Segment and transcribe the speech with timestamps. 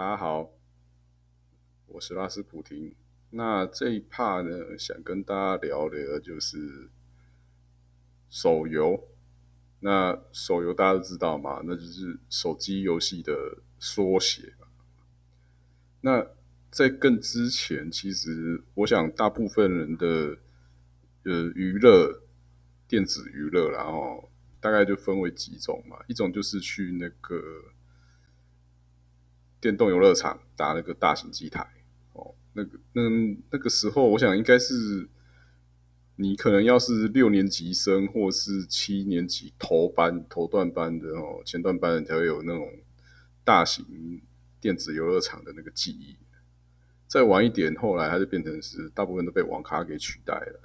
[0.00, 0.50] 大家好，
[1.86, 2.94] 我是拉斯普廷。
[3.28, 6.88] 那这一 part 呢，想跟大家聊聊就是
[8.30, 9.06] 手游。
[9.80, 14.54] 那手游大家都知道嘛，那就是手机游戏的缩写。
[16.00, 16.26] 那
[16.70, 20.38] 在更之前，其实我想大部分人的
[21.24, 22.22] 呃娱乐
[22.88, 24.30] 电子娱乐，然后
[24.60, 27.74] 大概就分为几种嘛，一种就是去那个。
[29.60, 31.66] 电动游乐场打那个大型机台
[32.14, 33.02] 哦，那个那
[33.50, 35.06] 那个时候，我想应该是
[36.16, 42.66] 你可能要是六年级生或是七年级头班头段班的哦，前段班的才会有那种
[43.44, 44.22] 大型
[44.60, 46.16] 电子游乐场的那个记忆。
[47.06, 50.60] 再晚一点，后来它就变成是大部分都被网咖给取代了。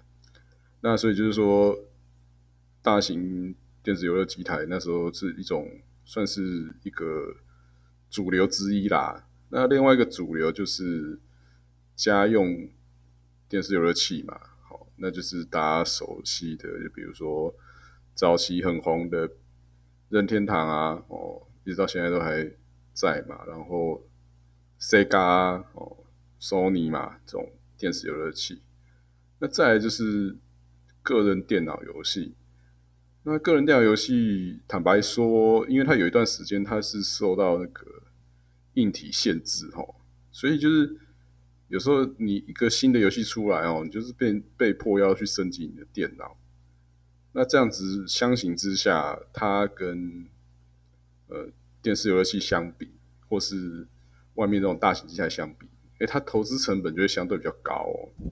[0.80, 1.78] 那所以就是说，
[2.82, 3.54] 大型
[3.84, 5.70] 电子游乐机台那时候是一种
[6.06, 7.36] 算是一个。
[8.10, 11.20] 主流之一啦，那另外一个主流就是
[11.96, 12.70] 家用
[13.48, 17.54] 电视游乐器嘛，好，那就是大家熟悉的，就比如说
[18.14, 19.30] 早期很红的
[20.10, 22.50] 任天堂啊，哦，一直到现在都还
[22.94, 24.06] 在嘛，然后
[24.80, 25.98] Sega 哦
[26.40, 28.62] ，Sony 嘛，这种电视游乐器，
[29.40, 30.36] 那再来就是
[31.02, 32.36] 个人电脑游戏。
[33.28, 37.95] 那个人电脑游戏，坦白说，因为它有一段时间它是受到那个
[38.76, 39.84] 硬体限制哈，
[40.32, 40.98] 所以就是
[41.68, 46.38] 有时候你一个新的游戏出来哦，你就是被被迫要去升级你的电脑。
[47.32, 50.28] 那这样子相形之下，它跟
[51.28, 51.50] 呃
[51.82, 52.92] 电视游戏相比，
[53.28, 53.88] 或是
[54.36, 55.68] 外面这种大型机台相比，
[56.00, 58.32] 哎，它投资成本就会相对比较高哦。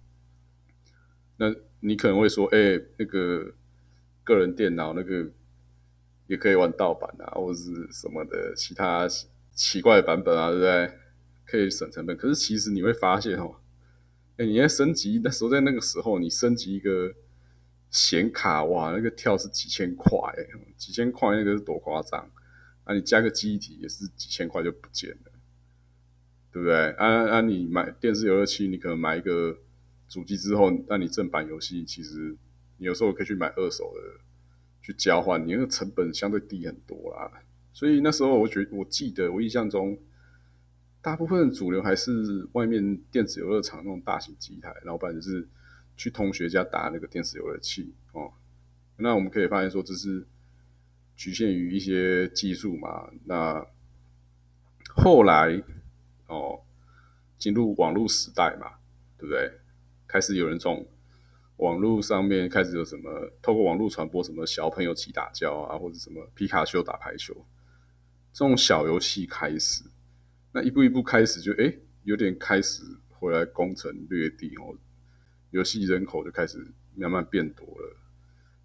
[1.38, 3.56] 那你可能会说，哎，那个
[4.24, 5.32] 个人电脑那个
[6.28, 9.08] 也可以玩盗版啊，或者是什么的其他。
[9.54, 11.00] 奇怪的版本啊，对不对？
[11.46, 13.58] 可以省成本，可是其实你会发现哦，
[14.38, 17.14] 哎，你在升级那时候，在那个时候，你升级一个
[17.92, 20.18] 显卡，哇，那个跳是几千块，
[20.78, 22.32] 几千块那个是多夸张
[22.86, 22.96] 啊！
[22.96, 25.32] 你加个机体也是几千块就不见了，
[26.52, 26.92] 对不对？
[26.94, 29.60] 啊啊，你买电视游乐器，你可能买一个
[30.08, 32.36] 主机之后，那你正版游戏其实
[32.78, 34.20] 你有时候可以去买二手的
[34.82, 37.44] 去交换，你那个成本相对低很多啦。
[37.74, 39.98] 所以那时候，我觉我记得我印象中，
[41.02, 45.48] 大部分主流还是外面电子游乐场那种大型机台，然后不然就是
[45.98, 48.32] 去同学家打那个电子游乐器哦。
[48.98, 50.26] 那我们可以发现说，这是
[51.16, 53.10] 局限于一些技术嘛。
[53.26, 53.66] 那
[54.96, 55.62] 后来
[56.28, 56.62] 哦，
[57.40, 58.68] 进入网络时代嘛，
[59.18, 59.52] 对不对？
[60.08, 60.86] 开始有人从
[61.58, 67.36] 网络上面开始有什么，透过网络传播什么小朋友起打架啊，或者什么皮卡丘打排球。
[68.34, 69.84] 这种小游戏开始，
[70.52, 71.72] 那一步一步开始就哎，
[72.04, 74.76] 有点开始回来攻城略地哦，
[75.52, 76.58] 游戏人口就开始
[76.96, 77.96] 慢慢变多了。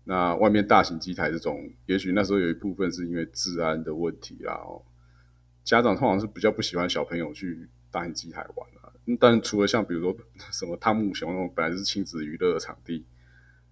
[0.04, 4.80] 那外面大型机台这种，也许那时候有一部分是因为治安的问题啦哦，
[5.64, 8.90] 家长通常是比较不喜欢小朋友去大型机台玩啊。
[9.20, 10.16] 但除了像比如说
[10.50, 13.04] 什么汤姆熊那种本来是亲子娱乐的场地，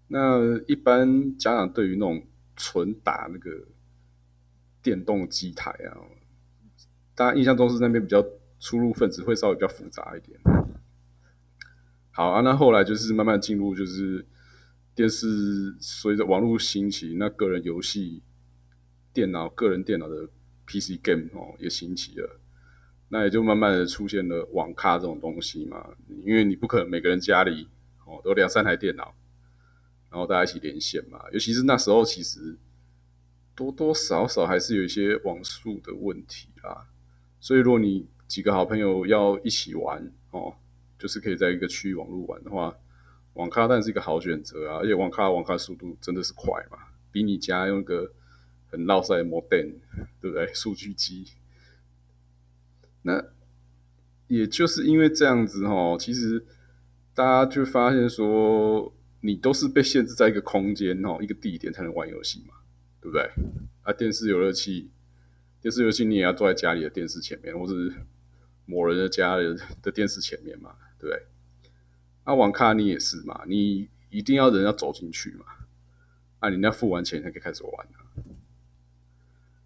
[0.09, 2.23] 那一般家长对于那种
[2.55, 3.51] 纯打那个。
[4.87, 5.99] 电动机台啊，
[7.17, 8.25] 大家印象中是那边比较
[8.61, 10.39] 出入分子会稍微比较复杂一点。
[12.13, 14.25] 好啊，那后来就是慢慢进入，就是
[14.95, 18.23] 电视随着网络兴起，那个人游戏
[19.13, 20.29] 电脑、个人电脑的
[20.69, 22.39] PC game 哦也兴起了，
[23.09, 25.85] 那也就慢慢的出现了网咖这种东西嘛。
[26.25, 27.69] 因为你不可能每个人家里
[28.07, 29.17] 哦都两三台电脑，
[30.13, 31.19] 然后大家一起连线嘛。
[31.33, 32.57] 尤其是那时候，其实。
[33.57, 36.87] 多多少少还是有一些网速的问题啊，
[37.41, 40.55] 所以如果你几个好朋友要一起玩哦，
[40.99, 42.77] 就是可以在一个区域网络玩的话，
[43.33, 46.79] 网咖当然是一个好选择啊，而且网咖网咖速度真的是快嘛，
[47.11, 48.13] 比你家用一个
[48.67, 49.77] 很老塞的 modem，
[50.21, 50.53] 对不对？
[50.53, 51.25] 数据机，
[53.03, 53.25] 那
[54.29, 56.45] 也就是因为这样子哦，其实
[57.15, 62.55] 大家就发现说，你都是被限制在一个空间哦，一个地点才能玩游戏嘛。
[63.07, 63.31] 对不对？
[63.83, 64.91] 啊，电视游乐器，
[65.61, 67.95] 电视游戏你也要坐在家里的电视前面，或是
[68.65, 71.27] 某人的家的的电视前面嘛，对不对？
[72.25, 75.45] 啊，网咖你也是嘛，你一定要人要走进去嘛，
[76.41, 78.03] 啊，你要付完钱才可以开始玩啊。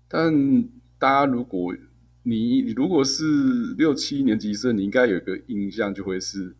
[0.06, 0.62] 但
[0.98, 1.74] 大家如果
[2.24, 3.24] 你如果是
[3.78, 6.54] 六七年级生，你应该有一个印象，就会是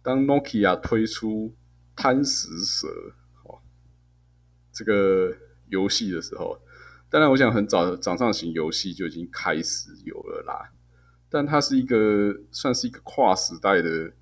[0.00, 1.54] 当 Nokia 推出
[1.94, 2.88] 贪食蛇，
[3.42, 3.60] 哦，
[4.72, 5.36] 这个。
[5.68, 6.58] 游戏的时候，
[7.08, 10.72] 当然，我想很早掌上型游戏就已经开始有了啦。
[11.28, 14.12] 但它是一个算是一个跨时代的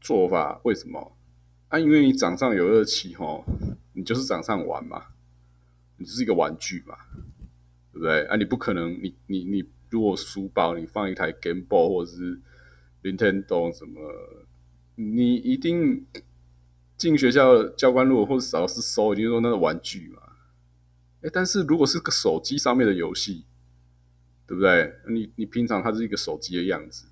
[0.00, 0.60] 做法。
[0.64, 1.16] 为什么？
[1.68, 3.44] 啊，因为你掌上有热气吼，
[3.92, 5.02] 你就是掌上玩嘛，
[5.96, 6.96] 你就是一个玩具嘛，
[7.92, 8.24] 对不对？
[8.26, 12.40] 啊，你不可能，你你你，如果书包你放一台 Game Boy 或者是
[13.02, 14.46] Nintendo 什么，
[14.94, 16.06] 你一定
[16.96, 20.22] 进学校教官如果或者老师收，一定说那个玩具嘛。
[21.32, 23.44] 但是如果是个手机上面的游戏，
[24.46, 24.94] 对不对？
[25.08, 27.06] 你你平常它是一个手机的样子，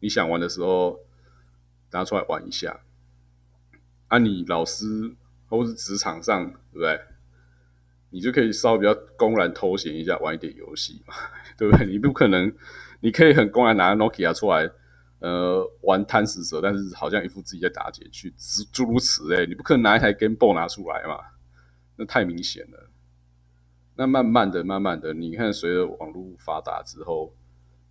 [0.00, 1.00] 你想玩的时候
[1.90, 2.80] 拿出来玩一下。
[4.08, 5.14] 啊，你老师
[5.48, 7.00] 或是职场上，对不对？
[8.10, 11.14] 你就可以稍微比较公然偷闲一下，玩一点游戏嘛，
[11.58, 11.84] 对不对？
[11.86, 12.54] 你不可能，
[13.00, 14.70] 你可以很公然拿 Nokia 出来，
[15.18, 18.32] 呃，玩贪食蛇，但是好像一副自己在打劫去，
[18.72, 21.18] 诸如此类，你不可能拿一台 Game Boy 拿出来嘛，
[21.96, 22.90] 那太明显了。
[23.98, 27.34] 那慢慢的、慢慢的，你看，随着网络发达之后，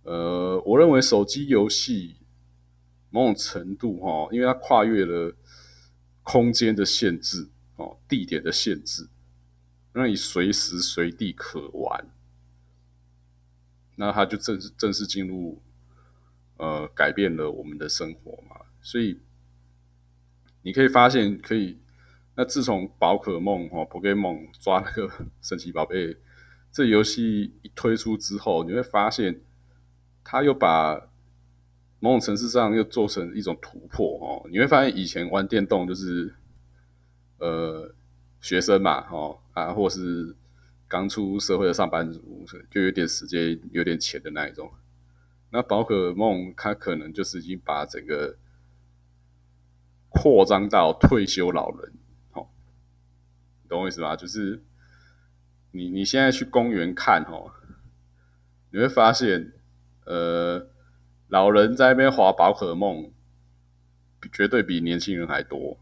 [0.04, 2.14] 呃，我认为手机游戏
[3.10, 5.34] 某种程度哈，因为它跨越了
[6.22, 9.08] 空间的限制哦，地点的限制，
[9.92, 12.06] 让你随时随地可玩，
[13.96, 15.60] 那它就正式正式进入
[16.58, 18.64] 呃，改变了我们的生活嘛。
[18.80, 19.20] 所以
[20.62, 21.78] 你可以发现，可以。
[22.36, 25.10] 那自从宝可梦哦，Pokemon 抓那个
[25.40, 26.16] 神奇宝贝
[26.70, 29.40] 这游戏一推出之后，你会发现，
[30.22, 31.08] 它又把
[31.98, 34.46] 某种程式上又做成一种突破哦。
[34.50, 36.34] 你会发现以前玩电动就是
[37.38, 37.94] 呃
[38.42, 40.36] 学生嘛，哦啊，或是
[40.86, 44.70] 刚出社会的上班族，就有点时间、有点钱的那一种。
[45.48, 48.36] 那宝可梦它可能就是已经把整个
[50.10, 51.94] 扩张到退休老人。
[53.68, 54.16] 懂我意思吧？
[54.16, 54.62] 就是
[55.72, 57.52] 你你现在去公园看哦，
[58.70, 59.52] 你会发现，
[60.06, 60.66] 呃，
[61.28, 63.12] 老人在那边滑宝可梦，
[64.32, 65.78] 绝对比年轻人还多，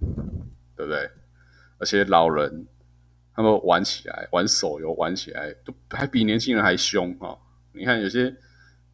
[0.76, 1.08] 对不对？
[1.78, 2.66] 而且老人
[3.34, 7.38] 他们玩起来，玩手游玩起来，都还比年轻人还凶哈！
[7.72, 8.34] 你看有些，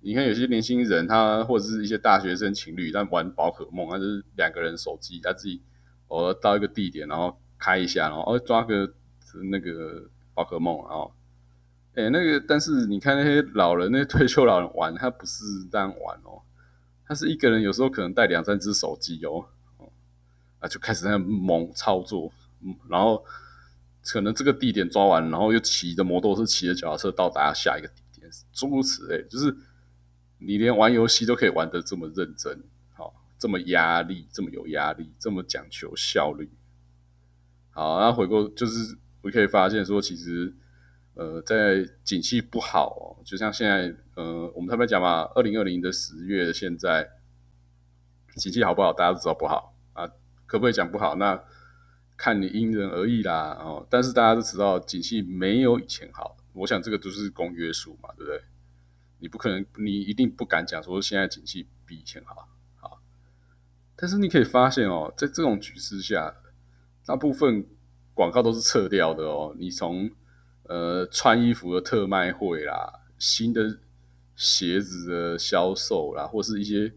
[0.00, 5.62] 你看有些年轻人，他或者是一些大学生情侣，但玩宝可梦，他就是两个人手机，他自己
[6.08, 7.39] 我到一个地点，然后。
[7.60, 8.90] 开一下，然后抓个
[9.50, 11.12] 那个宝可梦，然后，
[11.94, 16.40] 哎，那个，但是你看那些老人，那些退休老人玩，他不是这样玩哦，
[17.06, 19.44] 他是一个人，有时候可能带两三只手机哦，
[20.58, 23.22] 啊，就开始在猛操作，嗯，然后
[24.02, 29.54] 可能这个地点抓完，然后又骑着摩托车、骑着脚踏车到达下一个地点，诸如此类，就是
[30.38, 32.62] 你连玩游戏都可以玩得这么认真，
[32.94, 36.50] 好，这么压力，这么有压力，这么讲求效率。
[37.80, 40.54] 好，那回过就是我可以发现说，其实
[41.14, 47.08] 呃，在景气不好，就像现在呃，我们特别讲嘛，二零二零的十月，现在
[48.36, 50.06] 景气好不好，大家都知道不好啊，
[50.44, 51.14] 可不可以讲不好？
[51.14, 51.42] 那
[52.18, 53.86] 看你因人而异啦哦。
[53.88, 58.42] 但是大家都知道，景气没有以前好，我想这个都是公约数嘛，对不对？
[59.20, 63.00] 你不可能，你一定不敢讲说现在景气比以前好，好。
[63.96, 66.34] 但是你可以发现哦，在这种局势下。
[67.10, 67.66] 大部分
[68.14, 69.52] 广告都是撤掉的哦。
[69.58, 70.08] 你从
[70.62, 73.80] 呃穿衣服的特卖会啦，新的
[74.36, 76.92] 鞋子的销售啦，或是一些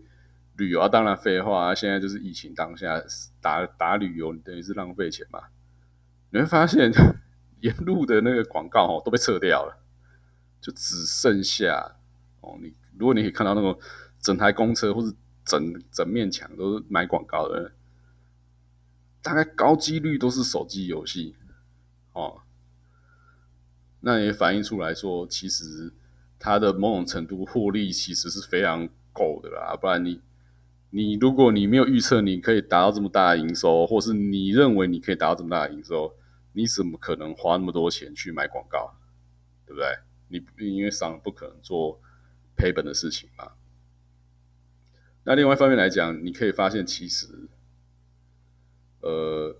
[0.55, 3.01] 旅游啊，当然废话啊，现在就是疫情当下
[3.41, 5.45] 打打旅游，你等于是浪费钱嘛。
[6.29, 6.91] 你会发现
[7.61, 9.75] 沿路的那个广告哦都被撤掉了，
[10.61, 11.95] 就只剩下
[12.41, 13.75] 哦你如果你可以看到那种
[14.21, 15.11] 整台公车或者
[15.43, 17.71] 整整面墙都是买广告的。
[19.23, 21.37] 大概高几率都是手机游戏，
[22.11, 22.41] 哦，
[24.01, 25.93] 那也反映出来说，其实
[26.37, 29.77] 它的某种程度获利其实是非常够的啦。
[29.79, 30.21] 不然你，
[30.89, 36.13] 你如果你没有预测你可以达到这么大的营收，或是你认为你可以达到这么大的营收，
[36.51, 38.93] 你怎么可能花那么多钱去买广告？
[39.65, 39.87] 对不对？
[40.27, 42.01] 你因为商不可能做
[42.57, 43.53] 赔本的事情嘛。
[45.23, 47.47] 那另外一方面来讲，你可以发现其实。
[49.03, 49.59] 呃，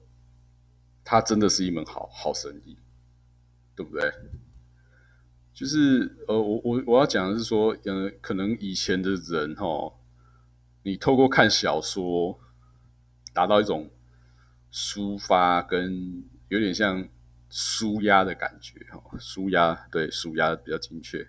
[1.04, 2.78] 它真的是一门好好生意，
[3.76, 4.10] 对不对？
[5.54, 9.94] 就是呃，我我我要讲的是说，呃，可能以前的人哈，
[10.84, 12.40] 你透过看小说，
[13.34, 13.92] 达到一种
[14.72, 17.08] 抒发跟有点像
[17.50, 21.28] 舒压的感觉哈，舒压对舒压比较精确。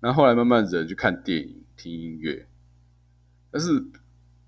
[0.00, 2.48] 那后来慢慢人去看电影、听音乐，
[3.50, 3.84] 但是。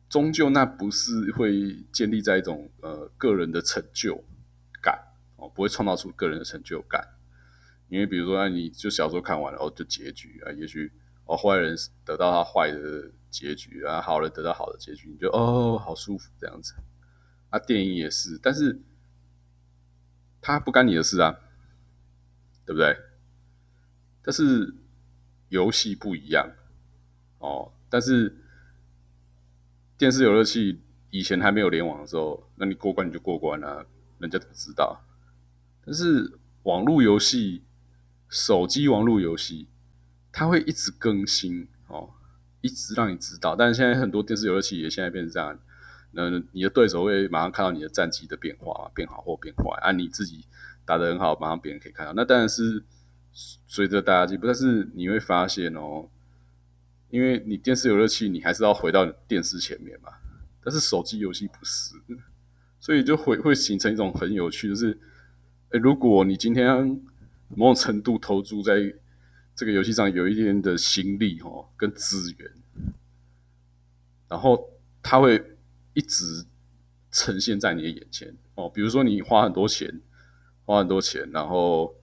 [0.09, 4.25] 终究那不是会建立在一种呃个人的成就
[4.81, 4.99] 感
[5.37, 7.07] 哦，不会创造出个人的成就感。
[7.89, 10.93] 因为比如说，你就小说看完了哦，就结局啊，也许
[11.25, 16.75] 哦，坏人得到他坏的结局啊，好人得到好的结局，你就哦，好舒服这样子。
[17.51, 18.79] 啊，电影也是，但是
[20.41, 21.35] 他不干你的事啊，
[22.67, 22.95] 对不对？
[24.23, 24.75] 但是
[25.49, 26.51] 游戏不一样
[27.39, 28.37] 哦，但是
[29.99, 33.85] 电视游乐器以前还没有联网的时候，那你过关你就过关啊，
[34.19, 35.05] 人家怎么知道？
[35.85, 37.65] 但是网络游戏、
[38.29, 39.67] 手机网络游戏，
[40.31, 42.11] 它会一直更新哦，
[42.61, 43.57] 一直让你知道。
[43.57, 45.59] 但是现在很多电视游乐器也现在变成这样，
[46.13, 49.77] 那你的对手会马上看到你的战绩的变化，变好或变坏。
[49.81, 50.45] 啊，你自己
[50.85, 52.13] 打得很好，马上别人可以看到。
[52.13, 52.85] 那当然是
[53.33, 56.09] 随着大家进步，但是你会发现哦，
[57.11, 60.11] 因为你电视游乐器，你还是要回到电视前面嘛。
[60.63, 61.95] 但是手机游戏不是，
[62.79, 64.99] 所以就会会形成一种很有趣，就是。
[65.71, 66.99] 哎，如果你今天
[67.49, 68.91] 某种程度投注在
[69.55, 72.51] 这个游戏上有一点的心力哦，跟资源，
[74.29, 74.71] 然后
[75.03, 75.59] 它会
[75.93, 76.47] 一直
[77.11, 78.67] 呈现在你的眼前哦。
[78.67, 80.01] 比如说你花很多钱，
[80.65, 81.95] 花很多钱，然后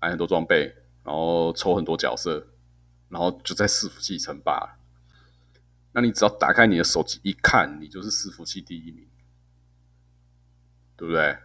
[0.00, 0.74] 买很多装备，
[1.04, 2.46] 然后抽很多角色，
[3.12, 4.78] 然后就在伺服器称霸。
[5.92, 9.06] 那你只要打开你的手机一看，你就是伺服器第一名，
[10.96, 11.36] 对不对？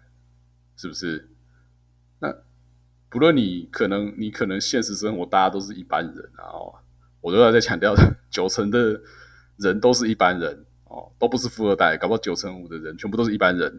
[0.78, 1.30] 是不是？
[2.20, 2.34] 那
[3.10, 6.80] 不论你可能，你可能现实生活大家都是一般人啊，哦，
[7.20, 7.94] 我都要在强调，
[8.32, 9.02] 九成的
[9.58, 13.78] 人都是一般人哦，都不是富二代，搞不好九成五的人全部都是一般人。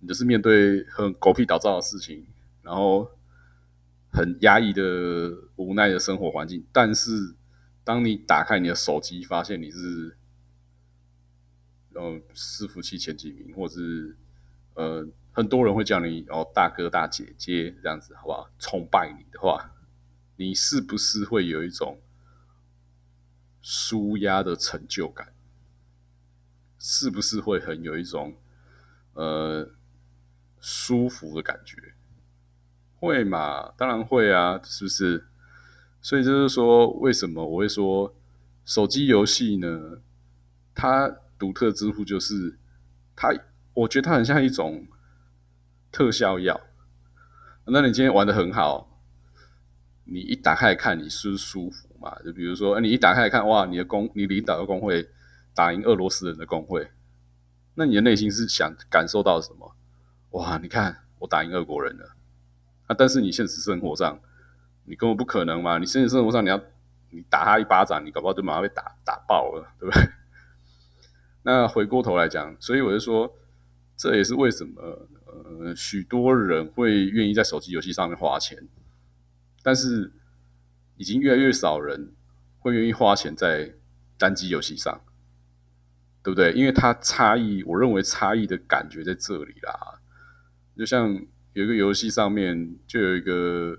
[0.00, 2.26] 你就是面对很狗屁倒灶的事情，
[2.60, 3.10] 然后
[4.12, 4.82] 很压抑的
[5.56, 7.34] 无奈的生活环境，但是
[7.84, 10.16] 当你打开你的手机，发现你是，
[11.94, 14.16] 嗯，伺服器前几名，或者是
[14.74, 15.08] 呃。
[15.36, 18.48] 很多人会叫你哦，大哥大姐姐这样子，好不好？
[18.58, 19.70] 崇拜你的话，
[20.36, 22.00] 你是不是会有一种
[23.60, 25.34] 舒压的成就感？
[26.78, 28.34] 是不是会很有一种
[29.12, 29.74] 呃
[30.58, 31.76] 舒服的感觉？
[32.94, 33.72] 会嘛？
[33.76, 35.26] 当然会啊，是不是？
[36.06, 38.14] 所以就是说，为什么我会说
[38.64, 39.98] 手机游戏呢？
[40.72, 42.56] 它独特之处就是
[43.16, 43.34] 它，
[43.74, 44.86] 我觉得它很像一种。
[45.90, 46.60] 特效药，
[47.64, 49.00] 那你今天玩的很好，
[50.04, 52.14] 你一打开看，你是舒服嘛？
[52.22, 55.08] 就比如说，你一打开看，哇，你的工，你领导的工会
[55.54, 56.90] 打赢俄罗斯人的工会，
[57.74, 59.74] 那你的内心是想感受到什么？
[60.32, 62.14] 哇，你看我打赢俄国人了
[62.88, 62.94] 啊！
[62.96, 64.20] 但是你现实生活上，
[64.86, 65.78] 你根本不可能嘛！
[65.78, 66.60] 你现实生活上，你要
[67.10, 70.02] 你打他一巴掌，你搞不好就马上被打打爆了，对不对？
[71.42, 73.36] 那回过头来讲，所以我就说，
[73.96, 75.08] 这也是为什么。
[75.60, 78.66] 呃，许多人会愿意在手机游戏上面花钱，
[79.62, 80.10] 但是
[80.96, 82.14] 已经越来越少人
[82.58, 83.74] 会愿意花钱在
[84.16, 84.98] 单机游戏上，
[86.22, 86.52] 对不对？
[86.52, 90.00] 因为它差异，我认为差异的感觉在这里啦。
[90.74, 91.14] 就像
[91.52, 93.78] 有一个游戏上面就有一个，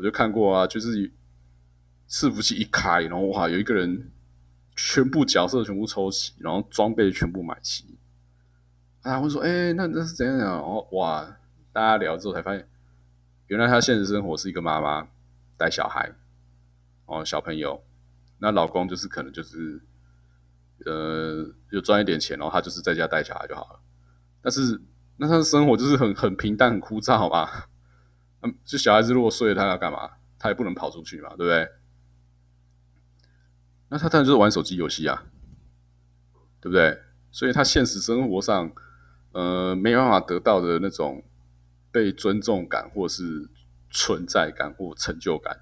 [0.00, 1.12] 我就看过啊，就是
[2.08, 4.10] 伺服器一开，然后哇，有一个人
[4.74, 7.98] 全部角色全部抽齐，然后装备全部买齐。
[9.02, 10.58] 啊，会说，哎，那那是怎样讲？
[10.58, 11.36] 哦，哇，
[11.70, 12.66] 大家聊之后才发现，
[13.48, 15.06] 原来他现实生活是一个妈妈
[15.58, 16.10] 带小孩，
[17.04, 17.84] 哦，小朋友，
[18.38, 19.82] 那老公就是可能就是，
[20.86, 23.80] 呃，有赚一点钱，然后他就是在家带小孩就好了。
[24.40, 24.80] 但是，
[25.18, 27.68] 那他的生活就是很很平淡、很枯燥好吧。
[28.42, 30.10] 嗯，就小孩子如果睡了，他要干嘛？
[30.38, 31.68] 他也不能跑出去嘛，对不对？
[33.88, 35.24] 那他当然就是玩手机游戏啊，
[36.60, 36.98] 对不对？
[37.30, 38.72] 所以他现实生活上。
[39.32, 41.22] 呃，没办法得到的那种
[41.92, 43.48] 被尊重感，或是
[43.88, 45.60] 存在感或成就感，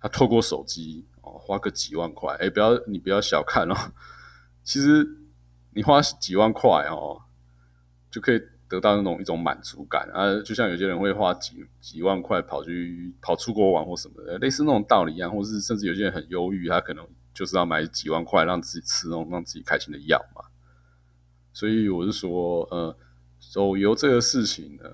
[0.00, 3.92] 他透过手机哦，花个几万块，哎，不要你不要小看哦，
[4.64, 5.06] 其实
[5.74, 7.20] 你花几万块哦，
[8.10, 20.42] 就可以得到那种一种满足感啊，就像有些人会花几几万块跑去跑出国玩或什么的，类似那种道理一样，或是甚至有些人很忧郁，他可能就是要买几万块让自己吃那种让自己开心的药嘛。
[21.52, 22.96] 所以我是说，呃，
[23.38, 24.84] 手游这个事情呢，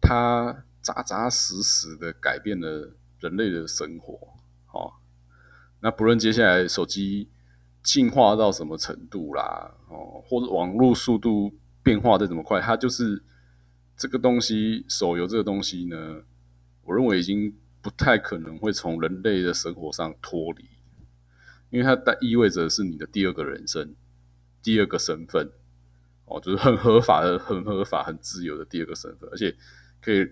[0.00, 4.18] 它扎扎实实的改变了人类的生活，
[4.72, 4.92] 哦，
[5.80, 7.30] 那不论接下来手机
[7.82, 13.22] 进化到什么程度啦，哦，或者网络速度变化再怎么快，它就是
[13.96, 16.22] 这个东西，手游这个东西呢，
[16.82, 20.64] 我认为已经不太可能会从人类的生活上脱离，
[21.70, 23.94] 因为它代意味着是你的第二个人生，
[24.62, 25.50] 第二个身份。
[26.24, 29.54] 哦，就是很合法的、很合法、很自由的第二个身份，而且
[30.00, 30.26] 可以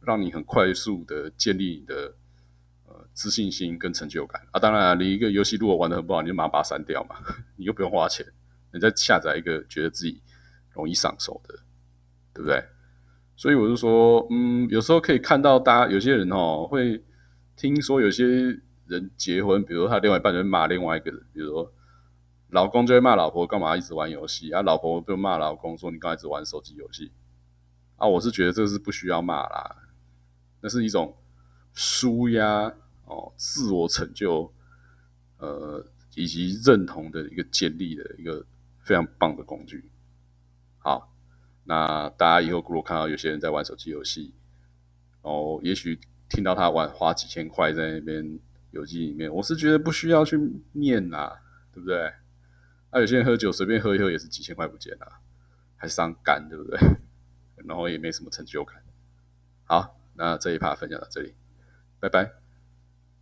[0.00, 2.14] 让你很快速的建立你的
[2.86, 4.58] 呃自信心跟成就感啊。
[4.58, 7.16] 当然，你一个游戏如果玩的很不好，你就马上把它删掉嘛，
[7.56, 8.26] 你又不用花钱，
[8.72, 10.20] 你再下载一个觉得自己
[10.74, 11.54] 容易上手的，
[12.34, 12.62] 对不对？
[13.36, 17.02] 所以我就说，嗯，有时候可以看到大家有些人哦，会
[17.56, 18.24] 听说有些
[18.86, 21.72] 人结婚，比如他另外一半就骂另外一个人，比如说
[22.50, 27.10] 老公就会骂老婆干嘛一直玩游戏啊，老婆就骂老公说你刚才一直玩手机游戏
[27.96, 28.06] 啊。
[28.06, 29.76] 我是觉得这是不需要骂啦，
[30.60, 31.16] 那是一种
[31.72, 32.72] 舒压
[33.06, 34.52] 哦，自我成就，
[35.38, 38.46] 呃，以及认同的一个建立的一个
[38.84, 39.90] 非常棒的工具。
[40.84, 41.10] 好。
[41.66, 44.34] 那大家以后如果看到有些人在玩手机游戏，
[45.22, 45.98] 哦，也许
[46.28, 48.38] 听到他玩花几千块在那边
[48.70, 50.38] 游戏里面，我是觉得不需要去
[50.72, 51.32] 念呐，
[51.72, 52.12] 对不对？
[52.92, 55.20] 那有些人喝酒随便喝一喝也是几千块不见了，
[55.76, 56.78] 还伤肝，对不对？
[57.64, 58.82] 然后也没什么成就感。
[59.64, 61.34] 好，那这一趴分享到这里，
[61.98, 62.43] 拜拜。